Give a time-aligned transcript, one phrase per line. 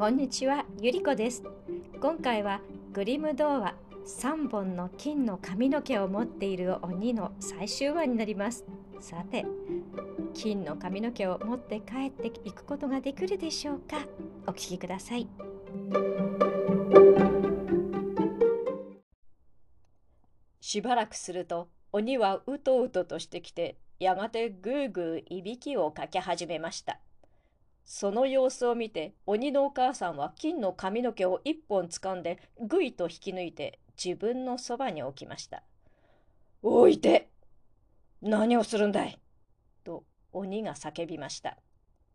[0.00, 1.44] こんにちは、ゆりこです。
[2.00, 2.62] 今回は
[2.94, 3.74] グリム童話
[4.06, 8.64] 3本の金の髪の毛を持っている鬼の最終話になります。
[8.98, 9.44] さて、
[10.32, 13.98] 金の髪の毛を持って帰っていくことができるでしょうか？
[14.46, 15.28] お聞きください。
[20.62, 27.00] しばらくすると鬼はうとうととしてきてやがてぐーぐーいびきをかけ始めました
[27.84, 35.62] その様子を見て鬼のお母さんは金の髪の毛を一本掴んでぐいと引き抜いて自分のそばに置きました
[36.62, 37.28] 「おいて
[38.22, 39.18] 何をするんだい!」
[39.84, 41.58] と鬼が叫びました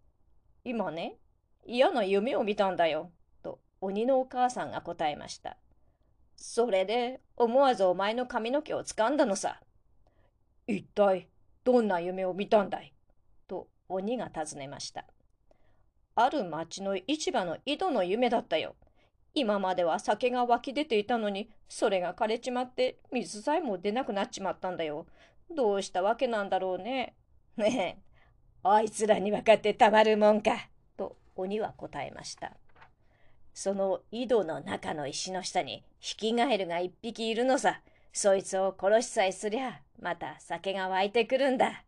[0.64, 1.18] 「今ね
[1.66, 3.12] 嫌な夢を見たんだよ」
[3.44, 5.58] と鬼のお母さんが答えました
[6.38, 9.62] それで思わずお前の髪の毛を掴んだのさ。
[10.68, 11.30] 一体
[11.63, 12.94] どんな夢を見たんだい？
[13.48, 15.05] と鬼が尋ねました。
[16.16, 18.76] ある町の市場の井戸の夢だったよ。
[19.34, 25.05] 今までは酒が湧き出ていたのに、それが枯れちまって水さえも出なくなっちまったんだよ。
[25.54, 27.16] どうしたわけなんだろうね。
[27.57, 28.20] ねえ、
[28.63, 30.70] あいつらに分かってたまるもんか。
[30.98, 32.54] と鬼は答えました。
[33.54, 37.82] その井戸の中の石の下にヒキガエルが一匹いるのさ。
[38.18, 41.84] そいつを殺しさえすりゃ、また酒が湧いてくるんだ。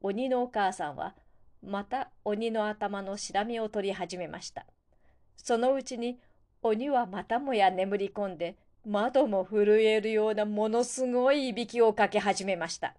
[0.00, 1.14] 鬼のお母さんは、
[1.62, 4.66] また鬼の頭のしらみを取り始めました。
[5.36, 6.18] そのうちに
[6.62, 12.94] 鬼はまたもや眠り込んで、窓も震えるようなものすごいいびきをかけ始めました。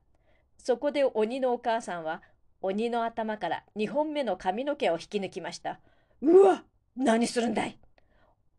[0.57, 2.21] そこで鬼のお母さんは、
[2.61, 5.79] 鬼の頭から2本目の髪の毛を引き抜きました。
[6.21, 6.63] うわ
[6.95, 7.77] 何するんだい？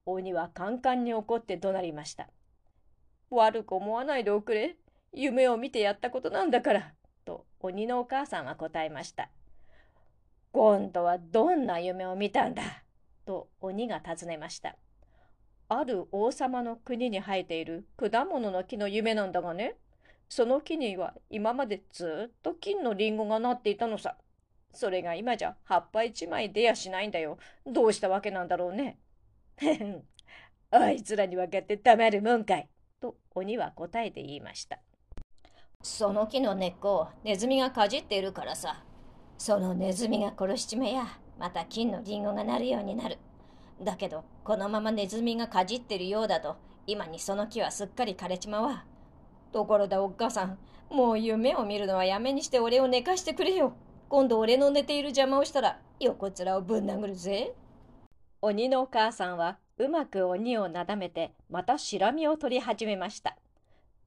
[0.07, 2.29] 鬼はカンカンに怒って怒鳴りました。
[3.31, 4.77] 悪く思わないでおくれ。
[5.13, 6.95] 夢を見てやったことなんだから。
[7.25, 9.29] と鬼のお母さんは答えました。
[10.53, 12.63] 今度はどんな夢を見たんだ？
[13.27, 14.77] と鬼が尋ねました。
[15.69, 19.77] ある王様の国に生えている果物の木の夢なんだがね。
[20.31, 24.17] その木には今までずっと金のリンゴがなっていたのさ。
[24.73, 27.39] それが今じゃ葉っぱ一枚出やしないんだよ。
[27.67, 28.99] どうしたわけなんだろうね。
[30.71, 32.69] あいつらに分かってたまるもんかい。
[33.01, 34.79] と鬼は答えて言いました。
[35.83, 38.85] その木の根っこをネズミがかじっているからさ。
[39.39, 41.07] そのネズミが殺しちめや、
[41.39, 43.19] また金のリンゴがなるようになる。
[43.81, 46.57] だけど、このままネズミがかじってるようだと、
[46.87, 48.85] 今にその木はすっかり枯れちまわ。
[49.53, 50.59] ところでおっかさん、
[50.91, 53.75] もう夢を見るのはやめにして俺を寝かしてくれよ。
[54.09, 57.55] 今度俺の寝ている邪魔をしたら横面をぶん殴るぜ。
[58.41, 63.37] 鬼のお母さんはうまく鬼をなだめてまたしらみを取り始めました。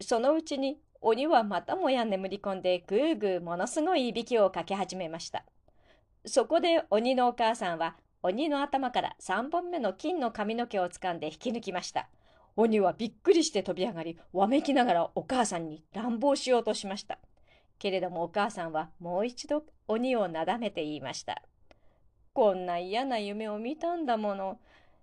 [0.01, 5.43] そのうちに鬼はまたもや眠り込んでぐーぐーものすごいいびきをかけ始めました。
[6.25, 12.07] そこで鬼のお母さんは鬼の頭から3本目の金の髪の毛をつかんで引き抜きました。
[12.55, 17.17] 鬼はびっくりして飛び上がり、わめきながらお母さんに乱暴しようとしました。
[17.79, 21.41] けれどもお母さんはもう一度鬼をなだめて言いました。
[22.33, 24.59] こんな嫌な夢を見たんだもの。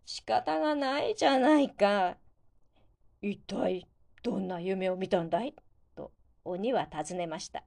[0.06, 2.16] 仕方がないじゃないか。
[3.20, 3.88] 一体
[4.22, 5.54] どんな夢を見たんだい？
[6.48, 7.62] 鬼は尋ねました。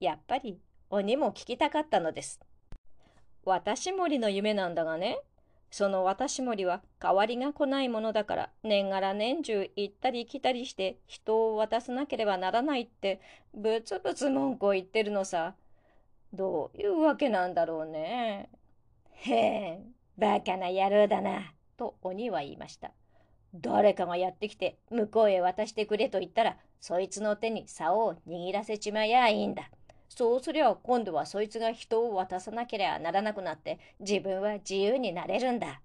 [0.00, 0.60] やっぱり
[0.90, 2.40] 鬼も聞きたかったのです。
[3.44, 5.18] 私森の夢なんだがね、
[5.70, 13.20] その私森は代わりが来ないものだから年がら年中行ったり来たりして人を渡さなければならないって
[13.54, 15.54] ブツブツ文句を言ってるのさ。
[16.32, 18.48] どういうわけなんだろうね。
[19.10, 19.82] へえ、
[20.16, 21.52] バカな野郎だな。
[21.76, 22.92] と鬼は言いました。
[23.54, 29.70] 誰かがやってきて向こうへ渡してくれと言ったらそいつの手に竿を握らせちまやいいんだ。
[30.08, 35.80] そうすりゃ今度はそいつが人を渡さなければならなくなって自分は自由になれるんだ。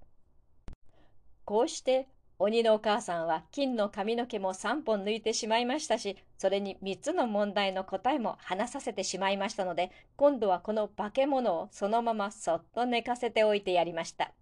[1.46, 2.08] こうして
[2.40, 14.34] 鬼のお母さんは金の髪の毛も3本抜いてしまいましたし、それに3つの問題の答えも話させてしまいましたので、今度はこの化け物をそのままそっと寝かせておいてやりました。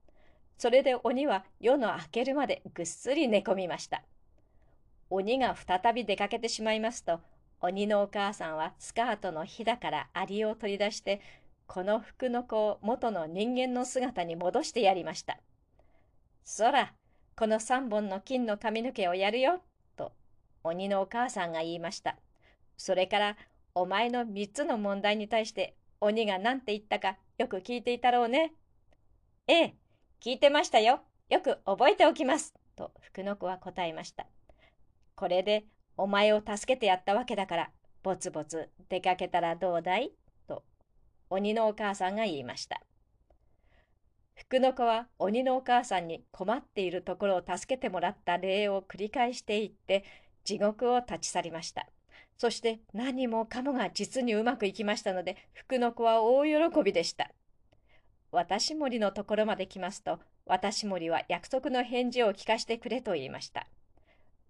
[0.58, 4.04] それで鬼は夜の明けるまでぐっすり寝込みました。
[5.10, 7.20] 鬼が再び出かけてしまいますと、
[7.62, 11.22] 鬼のお母さんはスカートのひだからアリを取り出して、
[11.68, 15.40] この服の子を元の人間の姿に戻してやりました。
[16.44, 16.94] そら、
[17.36, 19.62] この三本の金の髪の毛をやるよ、
[19.96, 20.12] と
[20.64, 22.18] 鬼のお母さんが言いました。
[22.78, 23.38] それから、
[23.74, 28.54] お前の三つの問題に対して鬼が何て言ったかよく聞いていたろうね。
[29.48, 29.76] ええ、
[30.26, 31.02] 聞いてましたよ。
[31.30, 32.56] よく覚えておきます。
[32.76, 34.26] と福の子は答えました。
[35.14, 35.66] これで
[35.98, 37.70] お前を助けてやったわけだから、
[38.02, 40.14] ぼつぼつ出かけたらどうだい？
[40.48, 40.64] と、
[41.30, 42.82] 鬼のお母さんが言いました。
[44.34, 50.06] 福の子は鬼のお母さんに困っているところを助けてもらった礼を繰り返していって
[50.44, 51.86] 地獄を立ち去りました。
[52.40, 57.30] そして何もかもが実にうまくいきましたので福の子は大喜びでした。
[58.36, 63.66] 私森のところまで来ますと私森は約束の返事を聞かせてくれと言いました。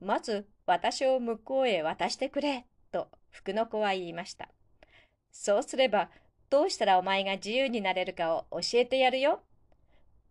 [0.02, 4.50] まず私を向こうへ渡してくれと福の子は言いました。
[5.32, 6.10] そうすれば
[6.50, 9.42] どうしたらお前が自由になれるかを教えてやるよ。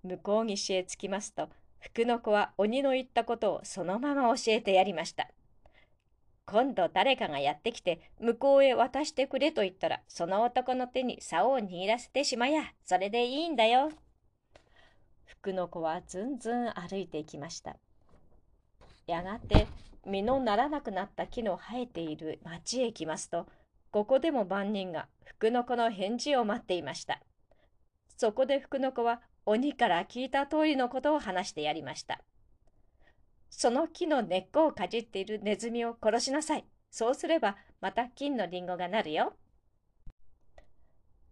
[0.02, 1.48] 向こう岸へ着きますと、
[1.80, 5.28] 福の子は鬼の言ったことをそのまま教えてやりました。
[6.46, 13.90] 今度誰かがやってきて向こうへ渡してくれと言ったら、その男の手に竿を握らせてしまや、それでいいんだよ。
[15.24, 17.76] 福の子はずんずん歩いていきました。
[19.06, 19.66] やがて
[20.06, 23.46] 実のならなくなった木の生えている町へ来ますと、
[23.90, 27.20] ここでも万人が福の子の返事を待っていました。
[28.16, 32.20] そこで福の子は鬼から聞いた通りのことを話してやりました。
[33.56, 36.64] その木の根っこをかじっているネズミを殺しなさい。
[36.90, 39.32] そうすればまた金のリンゴがなるよ。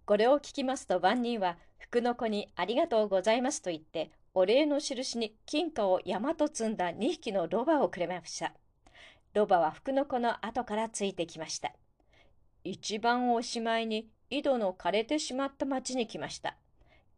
[0.04, 8.54] これを聞きますと万人は福の子にありがとうございますと言ってお礼の印に金貨を山と積んだ2匹のロバをくれました。
[9.34, 11.72] ロバは福の子の後からついてきました。
[12.62, 16.56] 一番おしまいに井戸の枯れてしまった町に来ました。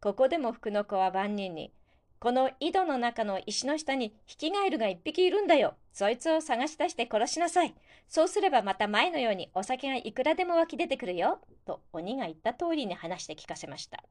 [0.01, 1.71] ここでも福の子は万人に、
[2.19, 5.75] この井戸の中の石の下にヒキガエルが一匹いるんだよ。
[5.91, 7.75] そいつを探し出して殺しなさい。
[8.07, 11.39] そうすればまた前のようにお酒がいくらでも湧き出てくるよ。
[11.65, 14.03] と鬼が言った通りに話して聞かせました。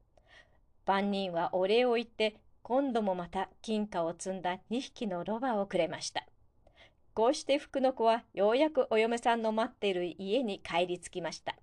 [0.85, 6.25] 万人はお礼を言って、今度もまた金貨を積んだ2匹のロバをくれました。
[7.13, 11.55] こうして福の子はようやくお嫁さんの待っている家に帰り着きました。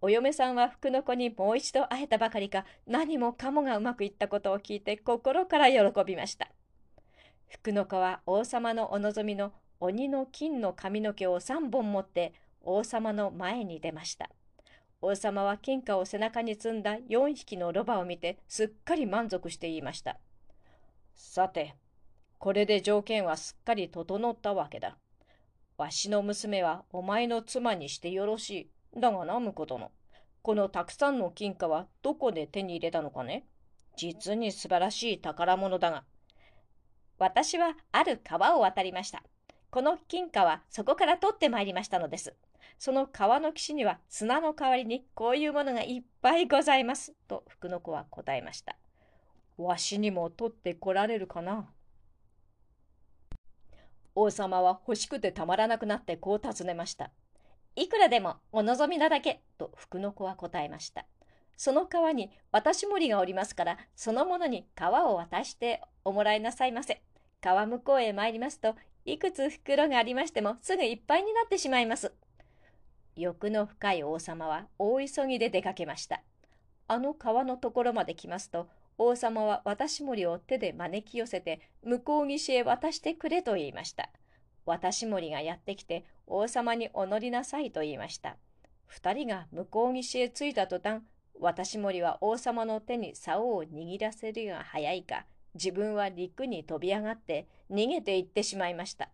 [0.00, 6.48] お嫁さんは福の子にもう一度会えたばかりか何もかもがうまくいったことを聞いて心から喜びました。
[7.48, 14.30] 福の子は王様のお望みの鬼の金の髪の毛を3本持って王様の前に出ました。
[15.00, 20.18] 王様は金貨を背中に積んだ4匹のロバを見てすっかり満足して言いました。
[21.14, 21.74] さて、
[22.38, 24.96] これで条件はすっかり整ったわけだ。
[25.76, 28.70] わしの娘はお前の妻にしてよろしい。
[28.96, 29.90] だがな、婿殿。
[30.42, 33.44] このたくさんの金貨はどこで手に入れたのかね？
[33.96, 36.04] 実に素晴らしい宝物だが。
[37.18, 39.22] 私はある川を渡りました。
[39.70, 42.34] この金貨はそこから取ってまいりましたのです。
[42.78, 47.12] その川の岸には砂の代わりにこういうものがいっぱいございます。
[47.26, 48.76] と福の子は答えました。
[49.56, 51.68] わしにも取ってこられるかな？
[54.14, 57.10] 王様は欲しくてたまらなくなってこう尋ねました。
[57.80, 61.06] いくらでもお望みなだけ、と福の子は答えました。
[61.56, 67.00] その川に私森がおりますから、その者に川を渡しておもらいなさいませ。
[67.40, 72.12] 川向こうへ参りますと、いくつ袋がありましてもすぐいっぱいになってしまいます。
[73.14, 76.20] 欲の深い王様は大急ぎで出かけました。
[76.88, 84.10] あの川のところまで来ますと、王様は渡森を手で招き寄せて向こう岸へ渡してくれと言いました。
[84.68, 88.36] 渡森がやってきて王様にお乗りなさいと言いました。
[88.86, 91.02] 二人が向こう岸へ着いた途端、
[91.40, 99.08] 渡森は王様の手に竿を握らせるが早いか、自分は陸に飛び上がって逃げていってしまいました。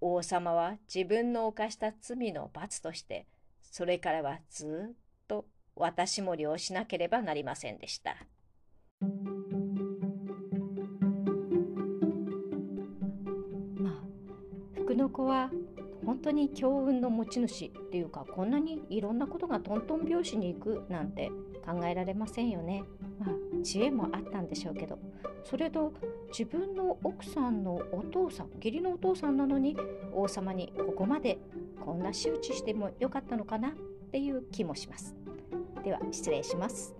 [0.00, 3.26] 王様は自分の犯した罪の罰として、
[3.60, 4.94] それからはずっ
[5.26, 5.44] と
[5.76, 8.16] 私も漁しなければなりませんでした。
[15.08, 15.50] の子は
[16.04, 21.30] 本当に強運の持ち主っていうかこんなにいろんなことがトントン拍子に行くなんて
[21.64, 22.84] 考えられませんよね。
[23.18, 24.98] まあ知恵もあったんでしょうけど
[25.42, 25.92] それと
[26.28, 29.76] 自分の奥さんのお父さん義理のお父さんなのに
[30.12, 31.38] 王様にここまで
[31.84, 33.72] こんな仕打ちしてもよかったのかなっ
[34.12, 35.16] ていう気もします。
[35.82, 36.94] では失礼します。